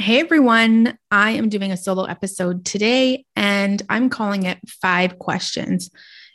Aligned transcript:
Hey 0.00 0.20
everyone, 0.20 0.96
I 1.10 1.32
am 1.32 1.48
doing 1.48 1.72
a 1.72 1.76
solo 1.76 2.04
episode 2.04 2.64
today 2.64 3.24
and 3.34 3.82
I'm 3.88 4.08
calling 4.08 4.44
it 4.44 4.58
Five 4.80 5.18
Questions. 5.18 5.90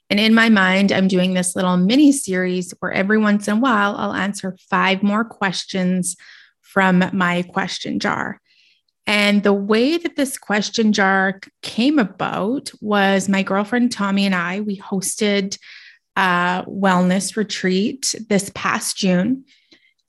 And 0.09 0.20
in 0.20 0.34
my 0.34 0.49
mind, 0.49 0.91
I'm 0.91 1.08
doing 1.08 1.34
this 1.34 1.55
little 1.55 1.77
mini 1.77 2.12
series 2.12 2.73
where 2.81 2.91
every 2.91 3.17
once 3.17 3.48
in 3.48 3.59
a 3.59 3.62
while 3.62 3.95
I'll 3.95 4.12
answer 4.12 4.58
five 4.70 5.02
more 5.02 5.23
questions 5.23 6.17
from 6.59 7.05
my 7.13 7.44
question 7.44 7.99
jar. 7.99 8.41
And 9.08 9.44
the 9.44 9.53
way 9.53 9.98
that 9.98 10.17
this 10.17 10.38
question 10.38 10.91
jar 10.91 11.39
came 11.61 12.00
about 12.00 12.70
was 12.81 13.30
my 13.30 13.44
girlfriend 13.44 13.94
Tommy 13.94 14.25
and 14.25 14.36
I, 14.36 14.59
we 14.59 14.77
hosted 14.77 15.58
a 16.17 16.66
wellness 16.67 17.38
retreat 17.38 18.14
this 18.27 18.52
past 18.53 18.98
June. 18.98 19.45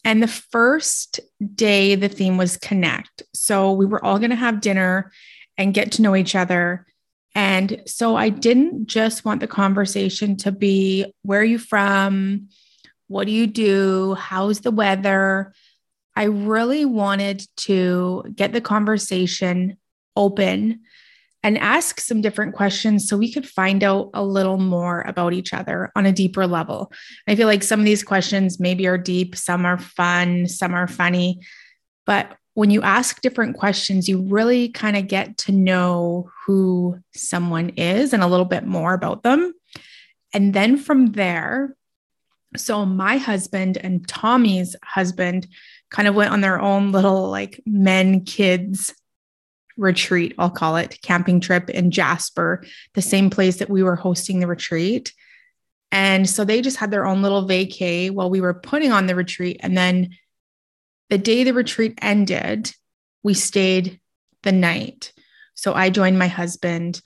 And 0.05 0.23
the 0.23 0.29
first 0.29 1.21
day, 1.55 1.95
the 1.95 2.09
theme 2.09 2.37
was 2.37 2.59
connect. 2.59 3.23
So 3.33 3.73
we 3.73 3.87
were 3.87 4.05
all 4.05 4.19
going 4.19 4.31
to 4.31 4.37
have 4.37 4.61
dinner 4.61 5.11
and 5.57 5.75
get 5.75 5.93
to 5.93 6.03
know 6.03 6.15
each 6.15 6.35
other. 6.35 6.87
And 7.35 7.83
so 7.87 8.15
I 8.15 8.29
didn't 8.29 8.87
just 8.87 9.25
want 9.25 9.41
the 9.41 9.47
conversation 9.47 10.37
to 10.39 10.53
be 10.53 11.07
where 11.23 11.41
are 11.41 11.45
you 11.45 11.59
from? 11.59 12.49
What 13.09 13.27
do 13.27 13.33
you 13.33 13.47
do? 13.47 14.15
How's 14.15 14.61
the 14.61 14.71
weather? 14.71 15.53
I 16.15 16.25
really 16.25 16.85
wanted 16.85 17.45
to 17.59 18.25
get 18.35 18.53
the 18.53 18.61
conversation 18.61 19.79
open 20.17 20.81
and 21.45 21.59
ask 21.59 22.01
some 22.01 22.23
different 22.23 22.55
questions 22.55 23.07
so 23.07 23.19
we 23.19 23.31
could 23.31 23.47
find 23.47 23.85
out 23.85 24.09
a 24.15 24.25
little 24.25 24.57
more 24.57 25.03
about 25.03 25.35
each 25.35 25.53
other 25.53 25.93
on 25.95 26.07
a 26.07 26.13
deeper 26.13 26.47
level. 26.47 26.91
I 27.29 27.37
feel 27.37 27.47
like 27.47 27.63
some 27.63 27.79
of 27.79 27.85
these 27.85 28.03
questions 28.03 28.59
maybe 28.59 28.87
are 28.87 28.97
deep, 28.97 29.37
some 29.37 29.67
are 29.67 29.79
fun, 29.79 30.49
some 30.49 30.75
are 30.75 30.89
funny. 30.89 31.41
But 32.07 32.35
when 32.55 32.71
you 32.71 32.81
ask 32.81 33.21
different 33.21 33.59
questions, 33.59 34.09
you 34.09 34.23
really 34.23 34.71
kind 34.71 34.97
of 34.97 35.07
get 35.07 35.37
to 35.39 35.53
know 35.53 36.31
who 36.47 36.99
someone 37.15 37.71
is 37.71 38.15
and 38.15 38.23
a 38.23 38.29
little 38.29 38.47
bit 38.47 38.65
more 38.65 38.95
about 38.95 39.23
them. 39.23 39.53
And 40.33 40.55
then 40.55 40.79
from 40.79 41.13
there, 41.13 41.77
so 42.57 42.87
my 42.87 43.19
husband 43.19 43.77
and 43.77 44.09
Tommy's 44.09 44.77
husband 44.83 45.47
kind 45.91 46.09
of 46.09 46.15
went 46.15 46.33
on 46.33 46.41
their 46.41 46.61
own 46.61 46.91
little 46.91 47.29
like 47.29 47.61
men 47.67 48.25
kids 48.25 48.95
retreat, 49.77 50.35
I'll 50.39 50.51
call 50.51 50.77
it 50.77 51.01
camping 51.03 51.41
trip 51.41 51.71
in 51.71 51.91
Jasper, 51.91 52.65
the 52.95 53.03
same 53.03 53.31
place 53.31 53.57
that 53.57 53.71
we 53.71 53.83
were 53.83 53.97
hosting 53.97 54.41
the 54.41 54.47
retreat. 54.47 55.13
And 55.93 56.29
so 56.29 56.45
they 56.45 56.61
just 56.61 56.77
had 56.77 56.91
their 56.91 57.07
own 57.07 57.23
little 57.23 57.47
vacay 57.47 58.11
while 58.11 58.31
we 58.31 58.41
were 58.41 58.55
putting 58.55 58.93
on 58.93 59.07
the 59.07 59.15
retreat. 59.15 59.61
And 59.61 59.77
then 59.77 60.11
the 61.11 61.19
day 61.19 61.45
the 61.45 61.55
retreat 61.55 61.99
ended, 62.03 62.73
we 63.23 63.35
stayed 63.35 64.01
the 64.43 64.53
night. 64.53 65.13
So 65.55 65.73
I 65.73 65.91
joined 65.91 66.19
my 66.19 66.27
husband 66.27 67.01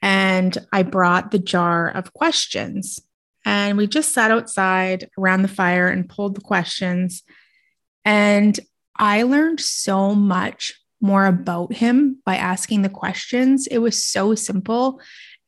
and 0.00 0.56
I 0.72 0.82
brought 0.82 1.30
the 1.30 1.38
jar 1.38 1.88
of 1.90 2.12
questions. 2.12 3.00
And 3.44 3.76
we 3.76 3.86
just 3.86 4.12
sat 4.12 4.30
outside 4.30 5.08
around 5.18 5.42
the 5.42 5.48
fire 5.48 5.88
and 5.88 6.08
pulled 6.08 6.34
the 6.34 6.40
questions. 6.40 7.22
And 8.04 8.58
I 8.96 9.22
learned 9.24 9.60
so 9.60 10.14
much 10.14 10.74
more 11.00 11.26
about 11.26 11.72
him 11.72 12.22
by 12.24 12.36
asking 12.36 12.82
the 12.82 12.88
questions. 12.88 13.66
It 13.66 13.78
was 13.78 14.02
so 14.02 14.34
simple 14.34 15.00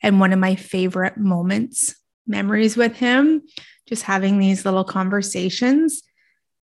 and 0.03 0.21
one 0.21 0.33
of 0.33 0.39
my 0.39 0.55
favorite 0.55 1.17
moments, 1.17 1.95
memories 2.27 2.77
with 2.77 2.97
him, 2.97 3.43
just 3.87 4.03
having 4.05 4.39
these 4.39 4.65
little 4.65 4.85
conversations. 4.85 6.03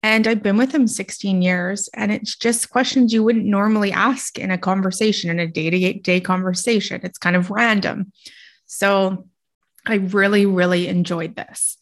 And 0.04 0.28
I've 0.28 0.44
been 0.44 0.58
with 0.58 0.74
him 0.74 0.88
16 0.88 1.42
years, 1.42 1.90
and 1.94 2.12
it's 2.12 2.38
just 2.38 2.70
questions 2.70 3.12
you 3.12 3.24
wouldn't 3.24 3.46
normally 3.46 3.92
ask 3.92 4.38
in 4.38 4.52
a 4.52 4.58
conversation, 4.58 5.30
in 5.30 5.40
a 5.40 5.48
day 5.48 5.70
to 5.70 5.94
day 6.00 6.22
conversation. 6.22 7.02
It's 7.04 7.18
kind 7.18 7.36
of 7.36 7.50
random. 7.50 8.14
So 8.68 9.28
I 9.86 9.96
really, 9.96 10.46
really 10.46 10.88
enjoyed 10.88 11.36
this. 11.36 11.78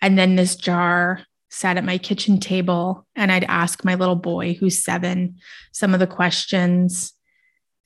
And 0.00 0.18
then 0.18 0.36
this 0.36 0.56
jar 0.56 1.24
sat 1.50 1.76
at 1.76 1.84
my 1.84 1.98
kitchen 1.98 2.40
table 2.40 3.06
and 3.16 3.32
I'd 3.32 3.44
ask 3.44 3.84
my 3.84 3.94
little 3.94 4.16
boy, 4.16 4.54
who's 4.54 4.82
seven, 4.82 5.36
some 5.72 5.94
of 5.94 6.00
the 6.00 6.06
questions. 6.06 7.12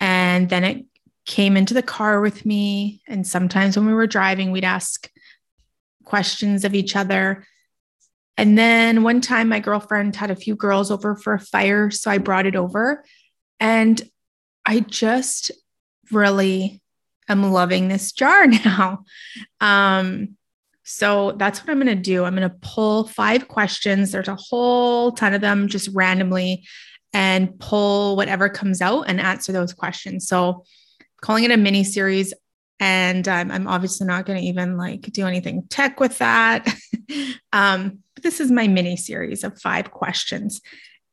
And 0.00 0.48
then 0.48 0.64
it 0.64 0.84
came 1.26 1.56
into 1.56 1.74
the 1.74 1.82
car 1.82 2.20
with 2.20 2.44
me. 2.44 3.02
And 3.06 3.26
sometimes 3.26 3.76
when 3.76 3.86
we 3.86 3.94
were 3.94 4.06
driving, 4.06 4.50
we'd 4.50 4.64
ask 4.64 5.08
questions 6.04 6.64
of 6.64 6.74
each 6.74 6.96
other. 6.96 7.46
And 8.36 8.58
then 8.58 9.02
one 9.02 9.20
time, 9.20 9.48
my 9.48 9.60
girlfriend 9.60 10.16
had 10.16 10.30
a 10.30 10.36
few 10.36 10.56
girls 10.56 10.90
over 10.90 11.14
for 11.14 11.34
a 11.34 11.40
fire. 11.40 11.90
So 11.90 12.10
I 12.10 12.18
brought 12.18 12.46
it 12.46 12.56
over. 12.56 13.04
And 13.60 14.02
I 14.64 14.80
just 14.80 15.50
really 16.10 16.82
am 17.28 17.52
loving 17.52 17.88
this 17.88 18.12
jar 18.12 18.46
now. 18.64 19.04
Um, 19.60 20.36
so 20.92 21.32
that's 21.32 21.60
what 21.60 21.70
I'm 21.70 21.80
going 21.80 21.86
to 21.86 22.03
do. 22.03 22.25
I'm 22.25 22.36
going 22.36 22.48
to 22.48 22.56
pull 22.60 23.08
five 23.08 23.48
questions. 23.48 24.12
There's 24.12 24.28
a 24.28 24.36
whole 24.36 25.10
ton 25.12 25.32
of 25.32 25.41
them 25.41 25.66
just 25.66 25.88
randomly 25.94 26.66
and 27.14 27.58
pull 27.58 28.14
whatever 28.14 28.50
comes 28.50 28.82
out 28.82 29.04
and 29.08 29.19
answer 29.19 29.53
those 29.53 29.72
questions. 29.72 30.28
So 30.28 30.64
calling 31.22 31.44
it 31.44 31.50
a 31.50 31.56
mini 31.56 31.82
series. 31.82 32.34
And 32.78 33.26
um, 33.26 33.50
I'm 33.50 33.66
obviously 33.69 34.06
not 34.06 34.26
going 34.26 34.38
to 34.38 34.47
even 34.47 34.76
like 34.76 35.00
do 35.00 35.26
anything 35.26 35.62
tech 35.70 35.98
with 35.98 36.19
that. 36.19 36.69
um, 37.54 38.00
this 38.22 38.38
is 38.38 38.50
my 38.50 38.69
mini 38.69 38.97
series 38.97 39.44
of 39.44 39.59
five 39.62 39.92
questions. 39.92 40.60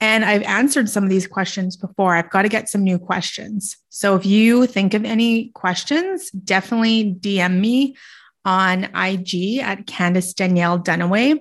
And 0.01 0.25
I've 0.25 0.43
answered 0.43 0.89
some 0.89 1.05
of 1.05 1.09
these 1.09 1.27
questions 1.27 1.77
before. 1.77 2.15
I've 2.15 2.29
got 2.29 2.41
to 2.41 2.49
get 2.49 2.67
some 2.67 2.83
new 2.83 2.99
questions. 2.99 3.77
So 3.87 4.17
if 4.17 4.25
you 4.25 4.65
think 4.65 4.93
of 4.93 5.05
any 5.05 5.51
questions, 5.51 6.31
definitely 6.31 7.15
DM 7.21 7.61
me 7.61 7.95
on 8.45 8.85
IG 8.95 9.59
at 9.59 9.85
Candice 9.85 10.33
Danielle 10.33 10.79
Dunaway. 10.79 11.39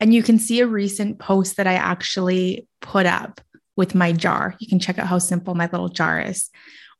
And 0.00 0.12
you 0.12 0.22
can 0.22 0.38
see 0.38 0.60
a 0.60 0.66
recent 0.66 1.18
post 1.18 1.56
that 1.56 1.66
I 1.66 1.74
actually 1.74 2.66
put 2.80 3.06
up 3.06 3.40
with 3.76 3.94
my 3.94 4.12
jar. 4.12 4.54
You 4.58 4.68
can 4.68 4.78
check 4.78 4.98
out 4.98 5.06
how 5.06 5.18
simple 5.18 5.54
my 5.54 5.68
little 5.70 5.88
jar 5.88 6.20
is. 6.20 6.50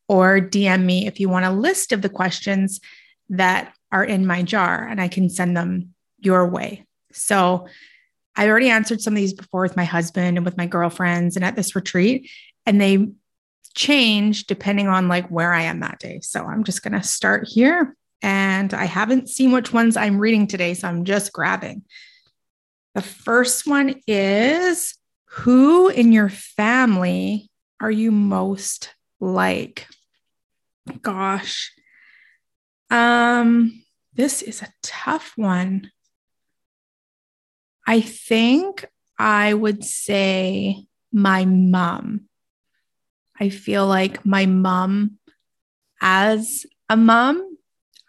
Or 0.09 0.41
DM 0.41 0.85
me 0.85 1.07
if 1.07 1.19
you 1.19 1.29
want 1.29 1.47
a 1.47 1.51
list 1.51 1.93
of 1.93 2.03
the 2.03 2.09
questions 2.09 2.81
that 3.31 3.75
are 3.91 4.05
in 4.05 4.27
my 4.27 4.43
jar, 4.43 4.87
and 4.87 5.01
I 5.01 5.09
can 5.09 5.29
send 5.29 5.57
them 5.57 5.95
your 6.19 6.47
way. 6.49 6.87
So 7.13 7.67
I 8.37 8.49
already 8.49 8.69
answered 8.69 9.01
some 9.01 9.15
of 9.15 9.17
these 9.17 9.33
before 9.33 9.63
with 9.63 9.77
my 9.77 9.85
husband 9.85 10.37
and 10.37 10.45
with 10.45 10.57
my 10.57 10.67
girlfriends 10.67 11.37
and 11.37 11.45
at 11.45 11.57
this 11.57 11.75
retreat, 11.75 12.31
and 12.67 12.81
they 12.81 13.09
change 13.75 14.47
depending 14.47 14.89
on 14.89 15.09
like 15.09 15.29
where 15.29 15.53
I 15.53 15.63
am 15.63 15.81
that 15.81 15.99
day. 15.99 16.21
So 16.23 16.45
I'm 16.45 16.65
just 16.65 16.83
going 16.83 16.93
to 16.93 17.03
start 17.03 17.49
here 17.49 17.97
and 18.23 18.73
I 18.75 18.85
haven't 18.85 19.29
seen 19.29 19.53
which 19.53 19.73
ones 19.73 19.97
I'm 19.97 20.19
reading 20.19 20.47
today, 20.47 20.75
so 20.75 20.89
I'm 20.89 21.05
just 21.05 21.33
grabbing. 21.33 21.85
The 22.95 23.03
first 23.03 23.67
one 23.67 24.01
is 24.07 24.95
Who 25.41 25.89
in 25.89 26.13
your 26.13 26.29
family 26.29 27.51
are 27.81 27.91
you 27.91 28.11
most 28.11 28.95
like? 29.21 29.87
Gosh. 31.03 31.73
Um, 32.91 33.83
this 34.15 34.43
is 34.43 34.63
a 34.63 34.73
tough 34.83 35.33
one. 35.37 35.91
I 37.87 38.01
think 38.01 38.87
I 39.19 39.53
would 39.55 39.85
say 39.85 40.87
my 41.13 41.45
mom. 41.45 42.23
I 43.39 43.51
feel 43.51 43.87
like 43.87 44.25
my 44.25 44.47
mom, 44.47 45.19
as 46.01 46.65
a 46.89 46.97
mom, 46.97 47.56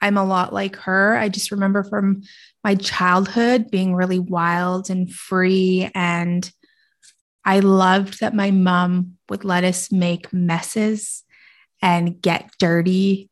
I'm 0.01 0.17
a 0.17 0.25
lot 0.25 0.53
like 0.53 0.75
her. 0.77 1.17
I 1.17 1.29
just 1.29 1.51
remember 1.51 1.83
from 1.83 2.23
my 2.63 2.75
childhood 2.75 3.71
being 3.71 3.95
really 3.95 4.19
wild 4.19 4.89
and 4.89 5.11
free. 5.11 5.89
And 5.95 6.49
I 7.45 7.59
loved 7.59 8.19
that 8.19 8.35
my 8.35 8.51
mom 8.51 9.17
would 9.29 9.43
let 9.43 9.63
us 9.63 9.91
make 9.91 10.31
messes 10.33 11.23
and 11.81 12.21
get 12.21 12.51
dirty. 12.59 13.29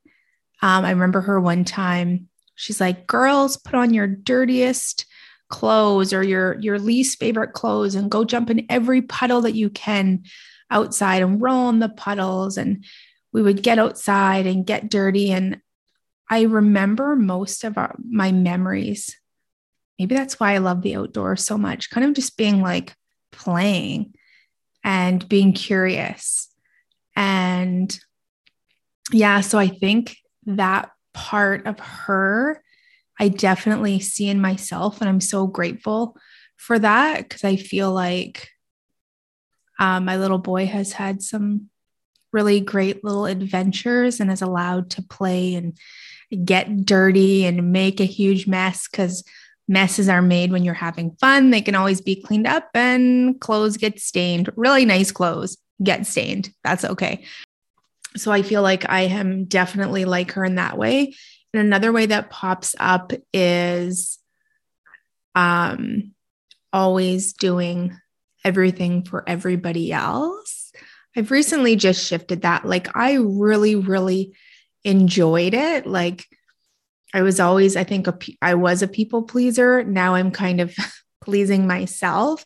Um, 0.62 0.86
I 0.86 0.92
remember 0.92 1.22
her 1.22 1.40
one 1.40 1.66
time, 1.66 2.30
she's 2.56 2.80
like, 2.80 3.08
Girls, 3.08 3.58
put 3.58 3.76
on 3.76 3.94
your 3.94 4.08
dirtiest 4.08 5.06
clothes 5.50 6.12
or 6.12 6.24
your 6.24 6.60
your 6.60 6.80
least 6.80 7.20
favorite 7.20 7.54
clothes 7.54 7.94
and 7.94 8.10
go 8.10 8.24
jump 8.24 8.50
in 8.50 8.66
every 8.70 9.02
puddle 9.02 9.42
that 9.42 9.54
you 9.54 9.70
can 9.70 10.24
outside 10.72 11.22
and 11.22 11.42
roll 11.42 11.70
in 11.70 11.80
the 11.80 11.90
puddles 11.90 12.58
and 12.58 12.84
we 13.32 13.42
would 13.42 13.62
get 13.62 13.78
outside 13.78 14.48
and 14.48 14.66
get 14.66 14.90
dirty 14.90 15.32
and 15.32 15.62
I 16.30 16.44
remember 16.44 17.16
most 17.16 17.64
of 17.64 17.78
our, 17.78 17.96
my 18.04 18.32
memories. 18.32 19.16
Maybe 20.00 20.16
that's 20.16 20.40
why 20.40 20.54
I 20.54 20.58
love 20.58 20.82
the 20.82 20.96
outdoors 20.96 21.44
so 21.44 21.58
much, 21.58 21.90
kind 21.90 22.06
of 22.06 22.14
just 22.14 22.38
being 22.38 22.62
like 22.62 22.96
playing 23.32 24.14
and 24.84 25.28
being 25.28 25.54
curious. 25.54 26.50
And 27.16 27.98
yeah, 29.12 29.42
so 29.42 29.58
I 29.58 29.68
think 29.68 30.18
that 30.46 30.90
part 31.14 31.66
of 31.66 31.80
her, 31.80 32.62
I 33.20 33.30
definitely 33.30 34.00
see 34.00 34.28
in 34.28 34.42
myself. 34.42 35.00
And 35.00 35.10
I'm 35.10 35.22
so 35.22 35.48
grateful 35.48 36.18
for 36.58 36.78
that 36.80 37.24
because 37.24 37.44
I 37.44 37.56
feel 37.56 37.92
like 37.92 38.50
um, 39.80 40.06
my 40.06 40.18
little 40.18 40.38
boy 40.38 40.66
has 40.66 40.94
had 40.94 41.22
some 41.22 41.70
really 42.32 42.60
great 42.60 43.04
little 43.04 43.26
adventures 43.26 44.20
and 44.20 44.32
is 44.32 44.42
allowed 44.42 44.90
to 44.92 45.02
play 45.02 45.56
and 45.56 45.78
get 46.44 46.86
dirty 46.86 47.46
and 47.46 47.72
make 47.72 48.00
a 48.00 48.06
huge 48.06 48.48
mess 48.48 48.88
because 48.88 49.24
messes 49.68 50.10
are 50.10 50.22
made 50.22 50.52
when 50.52 50.64
you're 50.64 50.74
having 50.74 51.16
fun. 51.20 51.50
They 51.50 51.62
can 51.62 51.76
always 51.76 52.02
be 52.02 52.22
cleaned 52.22 52.48
up 52.48 52.70
and 52.74 53.40
clothes 53.40 53.78
get 53.78 54.00
stained. 54.00 54.50
Really 54.56 54.86
nice 54.86 55.12
clothes 55.12 55.58
get 55.82 56.06
stained. 56.06 56.52
That's 56.64 56.86
okay. 56.86 57.26
So 58.16 58.32
I 58.32 58.44
feel 58.44 58.62
like 58.62 58.90
I 58.90 59.02
am 59.02 59.46
definitely 59.46 60.06
like 60.06 60.32
her 60.34 60.46
in 60.46 60.56
that 60.56 60.78
way. 60.78 61.16
And 61.54 61.62
another 61.62 61.92
way 61.92 62.06
that 62.08 62.30
pops 62.30 62.76
up 62.80 63.12
is 63.34 64.20
um 65.34 66.12
always 66.72 67.34
doing 67.34 67.98
everything 68.44 69.04
for 69.04 69.28
everybody 69.28 69.92
else. 69.92 70.72
I've 71.18 71.32
recently 71.32 71.76
just 71.76 72.06
shifted 72.06 72.44
that. 72.44 72.66
Like 72.66 72.96
I 72.96 73.14
really 73.14 73.76
really 73.76 74.34
enjoyed 74.86 75.54
it. 75.54 75.88
Like 75.88 76.26
I 77.14 77.22
was 77.22 77.40
always, 77.40 77.76
I 77.76 77.84
think, 77.84 78.08
a, 78.08 78.18
I 78.42 78.56
was 78.56 78.82
a 78.82 78.88
people 78.88 79.24
pleaser. 79.24 79.84
Now 79.84 80.16
I'm 80.16 80.32
kind 80.32 80.62
of 80.62 80.76
pleasing 81.22 81.68
myself. 81.68 82.46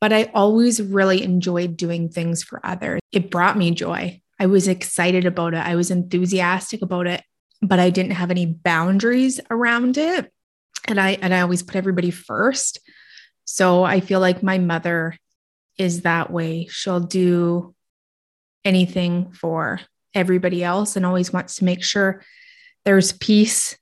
But 0.00 0.12
I 0.12 0.30
always 0.34 0.82
really 0.82 1.22
enjoyed 1.22 1.76
doing 1.76 2.08
things 2.08 2.42
for 2.42 2.60
others. 2.64 3.00
It 3.12 3.30
brought 3.30 3.56
me 3.56 3.70
joy. 3.70 4.20
I 4.38 4.46
was 4.46 4.66
excited 4.66 5.26
about 5.26 5.54
it. 5.54 5.58
I 5.58 5.76
was 5.76 5.90
enthusiastic 5.92 6.82
about 6.82 7.06
it, 7.06 7.22
but 7.60 7.78
I 7.78 7.90
didn't 7.90 8.12
have 8.12 8.32
any 8.32 8.46
boundaries 8.46 9.40
around 9.48 9.96
it. 9.96 10.32
And 10.88 11.00
I 11.00 11.10
and 11.22 11.32
I 11.32 11.42
always 11.42 11.62
put 11.62 11.76
everybody 11.76 12.10
first. 12.10 12.80
So 13.44 13.84
I 13.84 14.00
feel 14.00 14.18
like 14.18 14.42
my 14.42 14.58
mother 14.58 15.16
is 15.78 16.02
that 16.02 16.30
way. 16.30 16.66
She'll 16.66 17.00
do 17.00 17.74
anything 18.64 19.32
for 19.32 19.80
everybody 20.14 20.62
else 20.62 20.96
and 20.96 21.06
always 21.06 21.32
wants 21.32 21.56
to 21.56 21.64
make 21.64 21.82
sure 21.82 22.22
there's 22.84 23.12
peace 23.12 23.76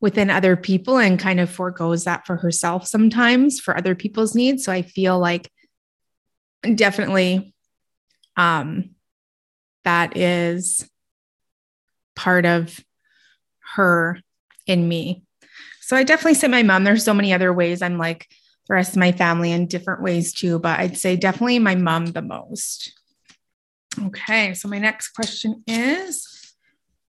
within 0.00 0.30
other 0.30 0.56
people 0.56 0.98
and 0.98 1.18
kind 1.18 1.40
of 1.40 1.50
foregoes 1.50 2.04
that 2.04 2.26
for 2.26 2.36
herself 2.36 2.86
sometimes 2.86 3.58
for 3.58 3.76
other 3.76 3.94
people's 3.94 4.34
needs. 4.34 4.64
So 4.64 4.72
I 4.72 4.82
feel 4.82 5.18
like 5.18 5.50
definitely 6.74 7.54
um, 8.36 8.90
that 9.84 10.16
is 10.16 10.88
part 12.16 12.44
of 12.46 12.78
her 13.74 14.18
in 14.66 14.86
me. 14.88 15.24
So 15.80 15.96
I 15.96 16.04
definitely 16.04 16.34
say 16.34 16.48
my 16.48 16.62
mom. 16.62 16.84
There's 16.84 17.04
so 17.04 17.14
many 17.14 17.32
other 17.32 17.52
ways 17.52 17.82
I'm 17.82 17.98
like 17.98 18.26
the 18.68 18.74
rest 18.74 18.92
of 18.92 18.96
my 18.96 19.12
family 19.12 19.52
in 19.52 19.66
different 19.66 20.02
ways 20.02 20.32
too, 20.32 20.58
but 20.58 20.80
I'd 20.80 20.96
say 20.96 21.16
definitely 21.16 21.58
my 21.58 21.74
mom 21.74 22.06
the 22.06 22.22
most. 22.22 22.92
Okay, 24.06 24.54
so 24.54 24.68
my 24.68 24.78
next 24.78 25.08
question 25.08 25.62
is 25.66 26.54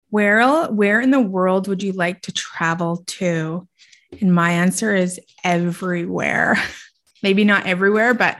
where 0.09 0.65
where 0.67 0.99
in 0.99 1.11
the 1.11 1.21
world 1.21 1.67
would 1.67 1.81
you 1.81 1.93
like 1.93 2.21
to 2.23 2.31
travel 2.31 3.03
to? 3.07 3.67
And 4.19 4.33
my 4.33 4.51
answer 4.51 4.93
is 4.95 5.19
everywhere. 5.43 6.57
Maybe 7.23 7.43
not 7.43 7.65
everywhere, 7.65 8.13
but 8.13 8.37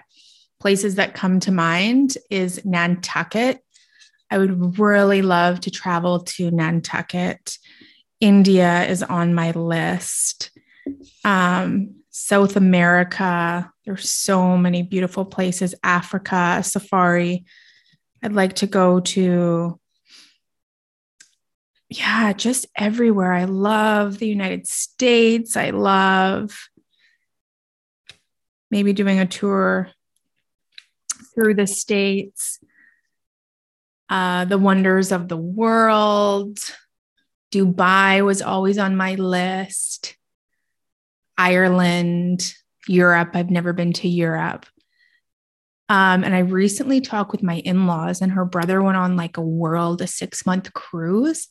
places 0.59 0.95
that 0.95 1.13
come 1.13 1.39
to 1.41 1.51
mind 1.51 2.17
is 2.29 2.63
Nantucket. 2.65 3.59
I 4.29 4.37
would 4.37 4.79
really 4.79 5.21
love 5.21 5.59
to 5.61 5.71
travel 5.71 6.21
to 6.21 6.51
Nantucket. 6.51 7.57
India 8.19 8.85
is 8.85 9.01
on 9.03 9.33
my 9.33 9.51
list. 9.51 10.51
Um, 11.25 11.95
South 12.11 12.55
America, 12.55 13.71
there's 13.85 14.09
so 14.09 14.57
many 14.57 14.83
beautiful 14.83 15.25
places. 15.25 15.73
Africa, 15.83 16.61
safari. 16.63 17.45
I'd 18.23 18.33
like 18.33 18.53
to 18.57 18.67
go 18.67 18.99
to, 18.99 19.79
yeah, 21.89 22.33
just 22.33 22.67
everywhere. 22.75 23.33
I 23.33 23.45
love 23.45 24.19
the 24.19 24.27
United 24.27 24.67
States. 24.67 25.57
I 25.57 25.71
love 25.71 26.69
maybe 28.69 28.93
doing 28.93 29.19
a 29.19 29.25
tour 29.25 29.89
through 31.33 31.55
the 31.55 31.67
States, 31.67 32.59
uh, 34.09 34.45
the 34.45 34.57
wonders 34.57 35.11
of 35.11 35.27
the 35.27 35.37
world. 35.37 36.59
Dubai 37.51 38.23
was 38.23 38.41
always 38.41 38.77
on 38.77 38.95
my 38.95 39.15
list. 39.15 40.15
Ireland, 41.37 42.53
Europe. 42.87 43.31
I've 43.33 43.49
never 43.49 43.73
been 43.73 43.93
to 43.93 44.07
Europe. 44.07 44.65
Um, 45.91 46.23
and 46.23 46.33
I 46.33 46.39
recently 46.39 47.01
talked 47.01 47.33
with 47.33 47.43
my 47.43 47.55
in 47.55 47.85
laws, 47.85 48.21
and 48.21 48.31
her 48.31 48.45
brother 48.45 48.81
went 48.81 48.95
on 48.95 49.17
like 49.17 49.35
a 49.35 49.41
world, 49.41 50.01
a 50.01 50.07
six 50.07 50.45
month 50.45 50.71
cruise. 50.71 51.49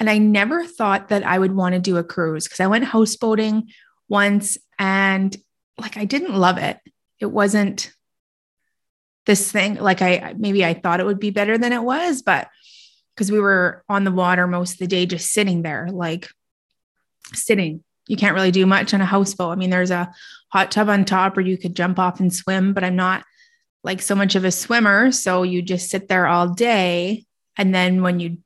And 0.00 0.10
I 0.10 0.18
never 0.18 0.66
thought 0.66 1.10
that 1.10 1.24
I 1.24 1.38
would 1.38 1.52
want 1.52 1.76
to 1.76 1.80
do 1.80 1.96
a 1.96 2.02
cruise 2.02 2.46
because 2.46 2.58
I 2.58 2.66
went 2.66 2.84
houseboating 2.84 3.68
once 4.08 4.58
and 4.76 5.36
like 5.78 5.96
I 5.96 6.04
didn't 6.04 6.34
love 6.34 6.58
it. 6.58 6.80
It 7.20 7.26
wasn't 7.26 7.92
this 9.24 9.52
thing 9.52 9.76
like 9.76 10.02
I 10.02 10.34
maybe 10.36 10.64
I 10.64 10.74
thought 10.74 10.98
it 10.98 11.06
would 11.06 11.20
be 11.20 11.30
better 11.30 11.56
than 11.56 11.72
it 11.72 11.84
was, 11.84 12.22
but 12.22 12.48
because 13.14 13.30
we 13.30 13.38
were 13.38 13.84
on 13.88 14.02
the 14.02 14.10
water 14.10 14.48
most 14.48 14.72
of 14.72 14.78
the 14.78 14.88
day, 14.88 15.06
just 15.06 15.32
sitting 15.32 15.62
there, 15.62 15.90
like 15.92 16.26
sitting. 17.34 17.84
You 18.08 18.16
can't 18.16 18.34
really 18.34 18.50
do 18.50 18.66
much 18.66 18.94
on 18.94 19.00
a 19.00 19.06
houseboat. 19.06 19.52
I 19.52 19.54
mean, 19.54 19.70
there's 19.70 19.92
a 19.92 20.12
hot 20.48 20.72
tub 20.72 20.88
on 20.88 21.04
top 21.04 21.36
where 21.36 21.46
you 21.46 21.56
could 21.56 21.76
jump 21.76 22.00
off 22.00 22.18
and 22.18 22.34
swim, 22.34 22.72
but 22.72 22.82
I'm 22.82 22.96
not 22.96 23.22
like 23.86 24.02
so 24.02 24.16
much 24.16 24.34
of 24.34 24.44
a 24.44 24.50
swimmer. 24.50 25.12
So 25.12 25.44
you 25.44 25.62
just 25.62 25.88
sit 25.88 26.08
there 26.08 26.26
all 26.26 26.48
day. 26.48 27.24
And 27.56 27.72
then 27.72 28.02
when 28.02 28.18
you 28.18 28.38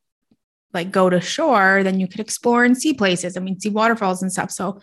like 0.75 0.93
go 0.93 1.09
to 1.09 1.21
shore, 1.21 1.83
then 1.83 1.99
you 1.99 2.07
could 2.07 2.21
explore 2.21 2.63
and 2.63 2.77
see 2.77 2.93
places. 2.93 3.37
I 3.37 3.41
mean, 3.41 3.59
see 3.59 3.71
waterfalls 3.71 4.23
and 4.23 4.31
stuff. 4.31 4.51
So 4.51 4.81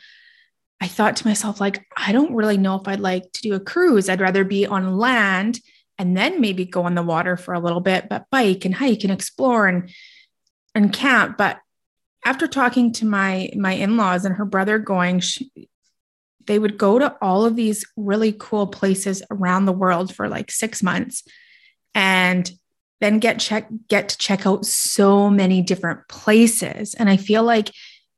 I 0.82 0.88
thought 0.88 1.16
to 1.18 1.28
myself, 1.28 1.62
like, 1.62 1.86
I 1.96 2.12
don't 2.12 2.34
really 2.34 2.58
know 2.58 2.76
if 2.76 2.88
I'd 2.88 3.00
like 3.00 3.32
to 3.34 3.42
do 3.42 3.54
a 3.54 3.60
cruise. 3.60 4.10
I'd 4.10 4.20
rather 4.20 4.44
be 4.44 4.66
on 4.66 4.98
land 4.98 5.60
and 6.00 6.18
then 6.18 6.42
maybe 6.42 6.66
go 6.66 6.84
on 6.84 6.96
the 6.96 7.04
water 7.04 7.38
for 7.38 7.54
a 7.54 7.60
little 7.60 7.80
bit, 7.80 8.10
but 8.10 8.26
bike 8.32 8.66
and 8.66 8.74
hike 8.74 9.04
and 9.04 9.14
explore 9.14 9.68
and 9.68 9.90
and 10.76 10.92
camp. 10.92 11.38
But 11.38 11.60
after 12.26 12.48
talking 12.48 12.94
to 12.94 13.06
my 13.06 13.52
my 13.56 13.74
in-laws 13.74 14.26
and 14.26 14.36
her 14.36 14.46
brother 14.46 14.80
going, 14.80 15.20
she, 15.20 15.52
they 16.48 16.60
would 16.60 16.78
go 16.78 16.98
to 16.98 17.16
all 17.22 17.46
of 17.46 17.56
these 17.56 17.86
really 17.96 18.34
cool 18.38 18.68
places 18.68 19.22
around 19.30 19.66
the 19.66 19.74
world 19.74 20.14
for 20.14 20.28
like 20.28 20.50
six 20.50 20.82
months 20.82 21.24
and 21.94 22.52
then 23.00 23.20
get 23.20 23.40
check 23.40 23.68
get 23.88 24.10
to 24.10 24.18
check 24.18 24.48
out 24.48 24.66
so 24.66 25.30
many 25.30 25.62
different 25.62 26.08
places. 26.08 26.94
And 26.96 27.10
i 27.10 27.18
feel 27.18 27.44
like 27.44 27.70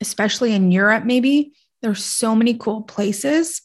especially 0.01 0.53
in 0.53 0.71
europe 0.71 1.03
maybe 1.03 1.51
there's 1.81 2.03
so 2.03 2.35
many 2.35 2.53
cool 2.53 2.83
places 2.83 3.61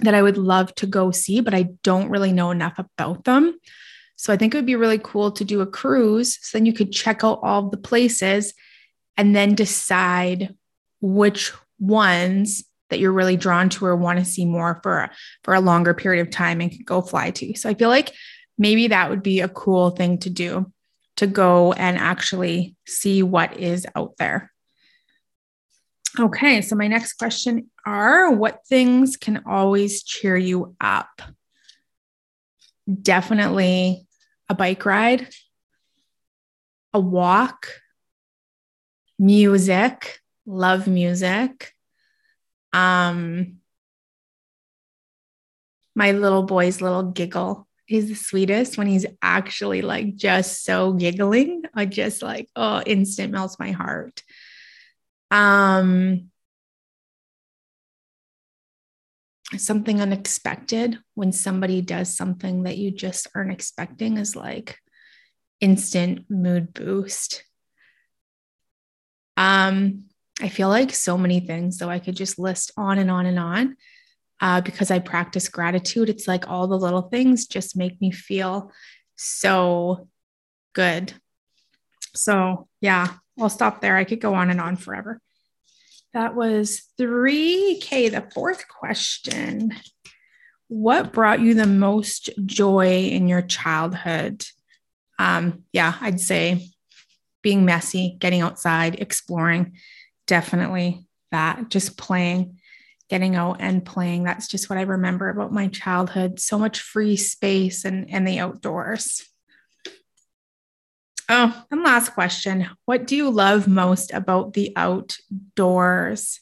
that 0.00 0.14
i 0.14 0.22
would 0.22 0.36
love 0.36 0.74
to 0.74 0.86
go 0.86 1.10
see 1.10 1.40
but 1.40 1.54
i 1.54 1.68
don't 1.82 2.10
really 2.10 2.32
know 2.32 2.50
enough 2.50 2.78
about 2.78 3.24
them. 3.24 3.58
So 4.16 4.32
i 4.32 4.36
think 4.36 4.54
it 4.54 4.58
would 4.58 4.66
be 4.66 4.76
really 4.76 5.00
cool 5.02 5.30
to 5.32 5.44
do 5.44 5.60
a 5.60 5.66
cruise 5.66 6.38
so 6.42 6.58
then 6.58 6.66
you 6.66 6.72
could 6.72 6.92
check 6.92 7.24
out 7.24 7.40
all 7.42 7.70
the 7.70 7.76
places 7.76 8.52
and 9.16 9.34
then 9.34 9.54
decide 9.54 10.54
which 11.00 11.52
ones 11.78 12.64
that 12.90 12.98
you're 12.98 13.12
really 13.12 13.36
drawn 13.36 13.68
to 13.70 13.86
or 13.86 13.96
want 13.96 14.18
to 14.18 14.24
see 14.24 14.44
more 14.44 14.80
for 14.82 15.10
for 15.42 15.54
a 15.54 15.60
longer 15.60 15.94
period 15.94 16.20
of 16.20 16.30
time 16.30 16.60
and 16.60 16.70
can 16.70 16.84
go 16.84 17.00
fly 17.00 17.30
to. 17.30 17.54
So 17.56 17.68
I 17.68 17.74
feel 17.74 17.88
like 17.88 18.12
maybe 18.58 18.88
that 18.88 19.10
would 19.10 19.22
be 19.22 19.40
a 19.40 19.48
cool 19.48 19.90
thing 19.90 20.18
to 20.18 20.30
do 20.30 20.70
to 21.16 21.26
go 21.26 21.72
and 21.72 21.96
actually 21.96 22.76
see 22.86 23.22
what 23.22 23.56
is 23.58 23.86
out 23.94 24.16
there. 24.18 24.50
Okay, 26.18 26.60
so 26.60 26.76
my 26.76 26.86
next 26.86 27.14
question 27.14 27.70
are 27.84 28.30
what 28.30 28.60
things 28.68 29.16
can 29.16 29.42
always 29.46 30.04
cheer 30.04 30.36
you 30.36 30.76
up? 30.80 31.22
Definitely 33.02 34.06
a 34.48 34.54
bike 34.54 34.84
ride, 34.86 35.28
a 36.92 37.00
walk, 37.00 37.66
music, 39.18 40.20
love 40.46 40.86
music, 40.86 41.73
um, 42.74 43.60
my 45.94 46.10
little 46.10 46.42
boy's 46.42 46.80
little 46.80 47.04
giggle 47.04 47.68
is 47.88 48.08
the 48.08 48.14
sweetest 48.14 48.76
when 48.76 48.88
he's 48.88 49.06
actually 49.22 49.80
like 49.80 50.16
just 50.16 50.64
so 50.64 50.92
giggling. 50.92 51.62
I 51.72 51.86
just 51.86 52.20
like, 52.22 52.48
oh, 52.56 52.82
instant 52.84 53.32
melts 53.32 53.58
my 53.58 53.70
heart. 53.70 54.22
Um, 55.30 56.30
something 59.56 60.00
unexpected 60.00 60.98
when 61.14 61.30
somebody 61.30 61.80
does 61.80 62.16
something 62.16 62.64
that 62.64 62.76
you 62.76 62.90
just 62.90 63.28
aren't 63.34 63.52
expecting 63.52 64.16
is 64.16 64.34
like 64.34 64.78
instant 65.60 66.24
mood 66.28 66.74
boost. 66.74 67.44
Um, 69.36 70.06
I 70.44 70.48
feel 70.50 70.68
like 70.68 70.92
so 70.92 71.16
many 71.16 71.40
things, 71.40 71.78
though 71.78 71.88
I 71.88 71.98
could 71.98 72.16
just 72.16 72.38
list 72.38 72.70
on 72.76 72.98
and 72.98 73.10
on 73.10 73.24
and 73.24 73.38
on. 73.38 73.76
Uh, 74.42 74.60
because 74.60 74.90
I 74.90 74.98
practice 74.98 75.48
gratitude, 75.48 76.10
it's 76.10 76.28
like 76.28 76.50
all 76.50 76.66
the 76.66 76.76
little 76.76 77.00
things 77.00 77.46
just 77.46 77.78
make 77.78 77.98
me 77.98 78.10
feel 78.10 78.70
so 79.16 80.06
good. 80.74 81.14
So, 82.14 82.68
yeah, 82.82 83.14
I'll 83.40 83.48
stop 83.48 83.80
there. 83.80 83.96
I 83.96 84.04
could 84.04 84.20
go 84.20 84.34
on 84.34 84.50
and 84.50 84.60
on 84.60 84.76
forever. 84.76 85.18
That 86.12 86.34
was 86.34 86.82
3K. 87.00 88.10
The 88.10 88.28
fourth 88.34 88.68
question 88.68 89.72
What 90.68 91.14
brought 91.14 91.40
you 91.40 91.54
the 91.54 91.66
most 91.66 92.28
joy 92.44 93.08
in 93.10 93.28
your 93.28 93.40
childhood? 93.40 94.44
Um, 95.18 95.64
yeah, 95.72 95.94
I'd 96.02 96.20
say 96.20 96.68
being 97.40 97.64
messy, 97.64 98.18
getting 98.20 98.42
outside, 98.42 99.00
exploring. 99.00 99.78
Definitely 100.26 101.06
that, 101.30 101.68
just 101.68 101.98
playing, 101.98 102.58
getting 103.10 103.36
out 103.36 103.56
and 103.60 103.84
playing. 103.84 104.24
That's 104.24 104.48
just 104.48 104.70
what 104.70 104.78
I 104.78 104.82
remember 104.82 105.28
about 105.28 105.52
my 105.52 105.68
childhood. 105.68 106.40
So 106.40 106.58
much 106.58 106.80
free 106.80 107.16
space 107.16 107.84
and, 107.84 108.08
and 108.10 108.26
the 108.26 108.38
outdoors. 108.38 109.24
Oh, 111.28 111.64
and 111.70 111.82
last 111.82 112.10
question. 112.10 112.68
What 112.84 113.06
do 113.06 113.16
you 113.16 113.30
love 113.30 113.66
most 113.66 114.12
about 114.12 114.52
the 114.52 114.72
outdoors? 114.76 116.40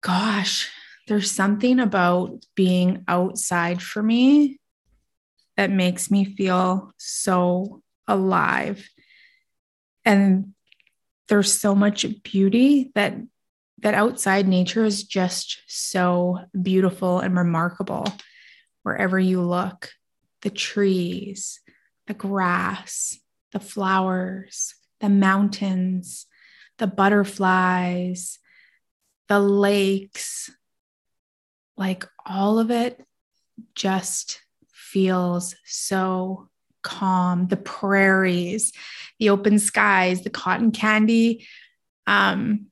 Gosh, 0.00 0.70
there's 1.08 1.30
something 1.30 1.80
about 1.80 2.44
being 2.54 3.04
outside 3.08 3.82
for 3.82 4.02
me 4.02 4.60
that 5.56 5.70
makes 5.70 6.10
me 6.10 6.24
feel 6.24 6.92
so 6.98 7.82
alive. 8.06 8.88
And 10.04 10.54
there's 11.28 11.52
so 11.52 11.74
much 11.74 12.06
beauty 12.22 12.90
that 12.94 13.14
that 13.80 13.94
outside 13.94 14.48
nature 14.48 14.84
is 14.84 15.04
just 15.04 15.62
so 15.68 16.40
beautiful 16.60 17.20
and 17.20 17.36
remarkable 17.36 18.04
wherever 18.82 19.18
you 19.18 19.40
look. 19.40 19.90
The 20.42 20.50
trees, 20.50 21.60
the 22.06 22.14
grass, 22.14 23.18
the 23.52 23.60
flowers, 23.60 24.74
the 25.00 25.08
mountains, 25.08 26.26
the 26.78 26.88
butterflies, 26.88 28.38
the 29.28 29.38
lakes, 29.38 30.50
like 31.76 32.04
all 32.26 32.58
of 32.58 32.70
it 32.70 33.00
just 33.74 34.40
feels 34.72 35.54
so 35.64 36.48
calm. 36.88 37.46
The 37.48 37.58
prairies, 37.58 38.72
the 39.18 39.28
open 39.28 39.58
skies, 39.58 40.22
the 40.22 40.30
cotton 40.30 40.72
candy, 40.72 41.46
um, 42.06 42.66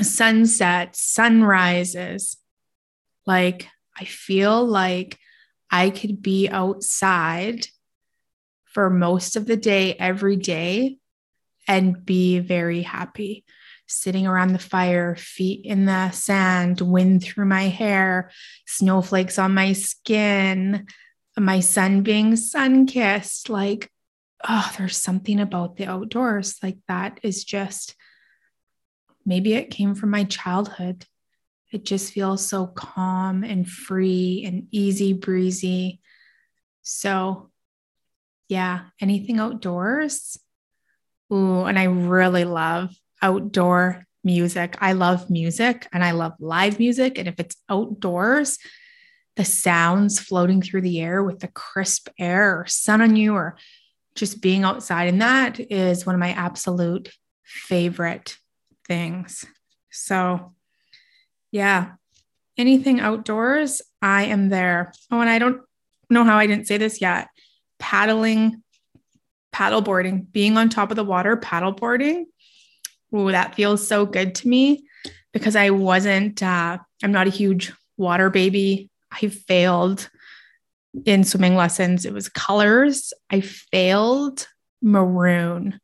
sunsets, 0.00 1.02
sunrises. 1.02 2.36
Like, 3.26 3.66
I 3.98 4.04
feel 4.04 4.64
like 4.64 5.18
I 5.70 5.90
could 5.90 6.22
be 6.22 6.48
outside 6.48 7.66
for 8.64 8.88
most 8.90 9.34
of 9.34 9.46
the 9.46 9.56
day, 9.56 9.94
every 9.94 10.36
day, 10.36 10.98
and 11.66 12.06
be 12.06 12.38
very 12.38 12.82
happy. 12.82 13.44
Sitting 13.88 14.26
around 14.26 14.52
the 14.52 14.58
fire, 14.58 15.16
feet 15.16 15.64
in 15.64 15.86
the 15.86 16.10
sand, 16.10 16.80
wind 16.80 17.24
through 17.24 17.46
my 17.46 17.64
hair, 17.64 18.30
snowflakes 18.66 19.38
on 19.38 19.54
my 19.54 19.72
skin, 19.72 20.86
my 21.42 21.60
son 21.60 22.02
being 22.02 22.36
sun 22.36 22.86
kissed. 22.86 23.48
Like, 23.48 23.90
oh, 24.48 24.72
there's 24.76 24.96
something 24.96 25.40
about 25.40 25.76
the 25.76 25.86
outdoors. 25.86 26.56
Like, 26.62 26.78
that 26.88 27.20
is 27.22 27.44
just 27.44 27.94
maybe 29.24 29.54
it 29.54 29.70
came 29.70 29.94
from 29.94 30.10
my 30.10 30.24
childhood. 30.24 31.04
It 31.70 31.84
just 31.84 32.12
feels 32.12 32.46
so 32.46 32.66
calm 32.66 33.44
and 33.44 33.68
free 33.68 34.42
and 34.46 34.68
easy 34.70 35.12
breezy. 35.12 36.00
So 36.82 37.50
yeah, 38.48 38.86
anything 39.00 39.38
outdoors. 39.38 40.38
Ooh, 41.30 41.64
and 41.64 41.78
I 41.78 41.84
really 41.84 42.44
love 42.44 42.96
outdoor 43.20 44.06
music. 44.24 44.76
I 44.80 44.92
love 44.92 45.28
music 45.28 45.86
and 45.92 46.02
I 46.02 46.12
love 46.12 46.32
live 46.40 46.78
music. 46.78 47.18
And 47.18 47.28
if 47.28 47.38
it's 47.38 47.56
outdoors, 47.68 48.58
the 49.38 49.44
sounds 49.44 50.18
floating 50.18 50.60
through 50.60 50.80
the 50.80 51.00
air 51.00 51.22
with 51.22 51.38
the 51.38 51.46
crisp 51.46 52.08
air 52.18 52.58
or 52.58 52.66
sun 52.66 53.00
on 53.00 53.14
you 53.14 53.34
or 53.34 53.56
just 54.16 54.42
being 54.42 54.64
outside. 54.64 55.06
And 55.06 55.22
that 55.22 55.60
is 55.60 56.04
one 56.04 56.16
of 56.16 56.18
my 56.18 56.32
absolute 56.32 57.08
favorite 57.44 58.36
things. 58.88 59.44
So, 59.90 60.54
yeah, 61.52 61.92
anything 62.58 62.98
outdoors, 62.98 63.80
I 64.02 64.24
am 64.24 64.48
there. 64.48 64.92
Oh, 65.12 65.20
and 65.20 65.30
I 65.30 65.38
don't 65.38 65.62
know 66.10 66.24
how 66.24 66.36
I 66.36 66.48
didn't 66.48 66.66
say 66.66 66.76
this 66.76 67.00
yet 67.00 67.28
paddling, 67.78 68.64
paddleboarding, 69.54 70.32
being 70.32 70.56
on 70.56 70.68
top 70.68 70.90
of 70.90 70.96
the 70.96 71.04
water, 71.04 71.36
paddleboarding. 71.36 72.24
Ooh, 73.14 73.30
that 73.30 73.54
feels 73.54 73.86
so 73.86 74.04
good 74.04 74.34
to 74.34 74.48
me 74.48 74.84
because 75.32 75.54
I 75.54 75.70
wasn't, 75.70 76.42
uh, 76.42 76.78
I'm 77.04 77.12
not 77.12 77.28
a 77.28 77.30
huge 77.30 77.72
water 77.96 78.30
baby. 78.30 78.90
I 79.10 79.28
failed 79.28 80.08
in 81.04 81.24
swimming 81.24 81.56
lessons. 81.56 82.04
It 82.04 82.12
was 82.12 82.28
colors. 82.28 83.12
I 83.30 83.40
failed 83.40 84.46
maroon 84.82 85.80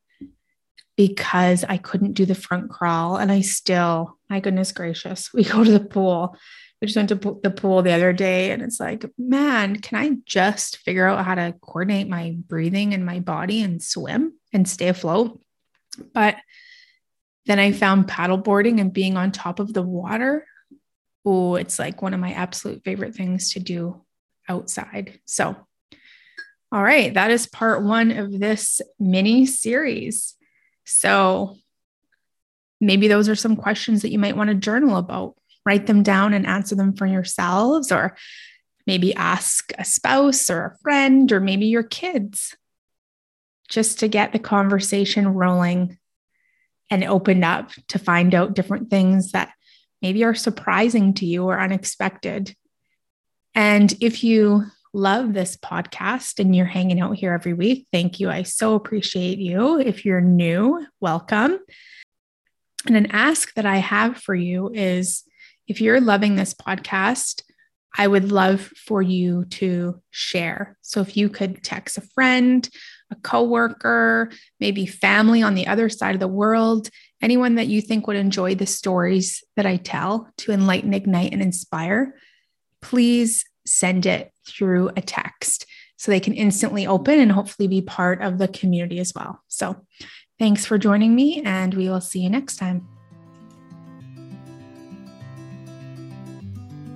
because 0.97 1.65
I 1.65 1.79
couldn't 1.79 2.13
do 2.13 2.25
the 2.25 2.35
front 2.35 2.71
crawl. 2.71 3.17
And 3.17 3.33
I 3.33 3.41
still, 3.41 4.19
my 4.31 4.41
goodness 4.41 4.73
gracious, 4.73 5.33
we 5.35 5.45
go 5.45 5.65
to 5.65 5.71
the 5.71 5.81
pool 5.81 6.37
we 6.85 6.87
just 6.87 6.97
went 6.97 7.09
to 7.09 7.41
the 7.43 7.51
pool 7.51 7.81
the 7.81 7.93
other 7.93 8.13
day 8.13 8.51
and 8.51 8.61
it's 8.61 8.79
like, 8.79 9.07
man, 9.17 9.81
can 9.81 9.99
I 9.99 10.17
just 10.27 10.77
figure 10.79 11.09
out 11.09 11.25
how 11.25 11.35
to 11.35 11.55
coordinate 11.63 12.11
my 12.11 12.37
breathing 12.37 12.93
and 12.93 13.07
my 13.07 13.21
body 13.21 13.63
and 13.63 13.83
swim 13.83 14.35
and 14.53 14.69
stay 14.69 14.89
afloat? 14.89 15.41
But 16.13 16.37
then 17.47 17.59
I 17.59 17.73
found 17.73 18.09
paddleboarding 18.09 18.83
and 18.83 18.93
being 18.93 19.17
on 19.17 19.33
top 19.33 19.61
of 19.61 19.73
the 19.73 19.81
water. 19.81 20.47
Oh, 21.25 21.57
it's 21.57 21.79
like 21.79 22.03
one 22.03 22.15
of 22.15 22.21
my 22.21 22.33
absolute 22.33 22.85
favorite 22.85 23.15
things 23.15 23.53
to 23.53 23.61
do 23.61 24.05
outside. 24.49 25.21
So, 25.25 25.57
all 26.71 26.83
right, 26.83 27.15
that 27.15 27.31
is 27.31 27.47
part 27.47 27.83
one 27.83 28.11
of 28.11 28.39
this 28.39 28.81
mini 28.99 29.47
series. 29.47 30.35
So, 30.85 31.57
maybe 32.81 33.09
those 33.09 33.29
are 33.29 33.35
some 33.37 33.57
questions 33.57 34.03
that 34.03 34.11
you 34.11 34.19
might 34.19 34.37
want 34.37 34.49
to 34.49 34.55
journal 34.55 34.97
about 34.97 35.37
write 35.67 35.87
them 35.87 36.03
down 36.03 36.35
and 36.35 36.47
answer 36.47 36.75
them 36.75 36.95
for 36.95 37.07
yourselves, 37.07 37.91
or 37.91 38.17
maybe 38.87 39.15
ask 39.15 39.73
a 39.79 39.85
spouse 39.85 40.51
or 40.51 40.65
a 40.67 40.79
friend, 40.83 41.33
or 41.33 41.41
maybe 41.41 41.67
your 41.67 41.83
kids, 41.83 42.55
just 43.71 44.01
to 44.01 44.09
get 44.09 44.33
the 44.33 44.39
conversation 44.39 45.27
rolling 45.29 45.99
and 46.91 47.03
opened 47.03 47.45
up 47.45 47.71
to 47.89 47.99
find 47.99 48.35
out 48.35 48.55
different 48.55 48.91
things 48.91 49.33
that 49.33 49.54
maybe 50.05 50.23
are 50.23 50.35
surprising 50.35 51.15
to 51.15 51.25
you 51.25 51.45
or 51.45 51.59
unexpected. 51.59 52.55
And 53.55 53.91
if 54.03 54.23
you 54.23 54.65
love 54.93 55.33
this 55.33 55.57
podcast 55.57 56.39
and 56.39 56.55
you're 56.55 56.67
hanging 56.67 57.01
out 57.01 57.17
here 57.17 57.33
every 57.33 57.55
week, 57.55 57.87
thank 57.91 58.21
you. 58.21 58.29
I 58.29 58.43
so 58.43 58.75
appreciate 58.75 59.39
you. 59.39 59.81
If 59.81 60.05
you're 60.05 60.21
new, 60.21 60.87
welcome. 61.01 61.59
And 62.87 62.99
an 62.99 63.07
ask 63.13 63.55
that 63.55 63.65
I 63.65 63.79
have 63.79 64.19
for 64.19 64.35
you 64.35 64.71
is 64.75 65.25
if 65.69 65.81
you're 65.81 66.03
loving 66.03 66.37
this 66.37 66.53
podcast, 66.53 67.43
I 67.97 68.07
would 68.07 68.31
love 68.31 68.61
for 68.61 69.01
you 69.01 69.47
to 69.53 70.03
share. 70.11 70.77
So 70.83 71.01
if 71.01 71.17
you 71.17 71.31
could 71.31 71.65
text 71.65 71.97
a 71.97 72.03
friend, 72.03 72.69
a 73.11 73.15
coworker, 73.17 74.31
maybe 74.61 74.85
family 74.85 75.43
on 75.43 75.55
the 75.55 75.67
other 75.67 75.89
side 75.89 76.15
of 76.15 76.21
the 76.21 76.29
world, 76.29 76.91
anyone 77.25 77.55
that 77.55 77.67
you 77.67 77.81
think 77.81 78.07
would 78.07 78.17
enjoy 78.17 78.55
the 78.55 78.67
stories 78.67 79.43
that 79.57 79.65
I 79.65 79.77
tell 79.77 80.29
to 80.39 80.53
enlighten, 80.53 80.93
ignite, 80.93 81.33
and 81.33 81.41
inspire, 81.41 82.15
please 82.83 83.47
send 83.67 84.05
it 84.05 84.31
through 84.47 84.91
a 84.95 85.01
text 85.01 85.65
so 85.97 86.13
they 86.13 86.21
can 86.21 86.35
instantly 86.35 86.87
open 86.87 87.19
and 87.19 87.33
hopefully 87.33 87.67
be 87.67 87.81
part 87.81 88.21
of 88.21 88.37
the 88.37 88.47
community 88.47 88.99
as 88.99 89.13
well. 89.15 89.43
So 89.49 89.87
thanks 90.39 90.67
for 90.67 90.77
joining 90.77 91.15
me, 91.15 91.41
and 91.43 91.73
we 91.73 91.89
will 91.89 92.03
see 92.03 92.21
you 92.21 92.29
next 92.29 92.57
time. 92.57 92.87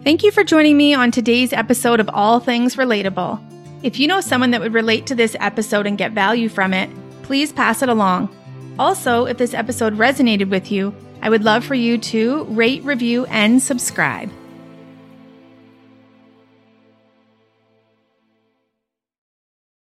Thank 0.04 0.22
you 0.22 0.30
for 0.30 0.44
joining 0.44 0.76
me 0.76 0.92
on 0.94 1.10
today's 1.10 1.52
episode 1.54 2.00
of 2.00 2.10
All 2.10 2.38
Things 2.38 2.76
Relatable. 2.76 3.42
If 3.82 3.98
you 3.98 4.06
know 4.06 4.20
someone 4.20 4.50
that 4.50 4.60
would 4.60 4.74
relate 4.74 5.06
to 5.06 5.14
this 5.14 5.36
episode 5.40 5.86
and 5.86 5.96
get 5.96 6.12
value 6.12 6.48
from 6.48 6.74
it, 6.74 6.90
please 7.22 7.52
pass 7.52 7.82
it 7.82 7.88
along. 7.88 8.34
Also, 8.78 9.26
if 9.26 9.38
this 9.38 9.54
episode 9.54 9.96
resonated 9.98 10.50
with 10.50 10.70
you, 10.70 10.94
I 11.20 11.30
would 11.30 11.42
love 11.42 11.64
for 11.64 11.74
you 11.74 11.98
to 11.98 12.44
rate, 12.44 12.84
review, 12.84 13.26
and 13.26 13.60
subscribe. 13.60 14.30